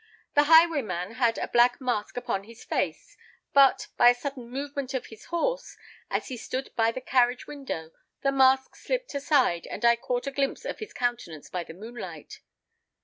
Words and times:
The 0.33 0.45
highwayman 0.45 1.11
had 1.11 1.37
a 1.37 1.47
black 1.47 1.79
mask 1.79 2.17
upon 2.17 2.45
his 2.45 2.63
face; 2.63 3.15
but, 3.53 3.85
by 3.97 4.09
a 4.09 4.15
sudden 4.15 4.49
movement 4.49 4.95
of 4.95 5.05
his 5.05 5.25
horse, 5.25 5.77
as 6.09 6.29
he 6.29 6.37
stood 6.37 6.75
by 6.75 6.91
the 6.91 7.01
carriage 7.01 7.45
window, 7.45 7.91
the 8.23 8.31
mask 8.31 8.75
slipped 8.75 9.13
aside, 9.13 9.67
and 9.67 9.85
I 9.85 9.95
caught 9.95 10.25
a 10.25 10.31
glimpse 10.31 10.65
of 10.65 10.79
his 10.79 10.91
countenance 10.91 11.51
by 11.51 11.63
the 11.63 11.75
moonlight." 11.75 12.39